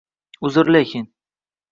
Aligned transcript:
Uzr 0.41 0.67
lekin. 0.73 1.05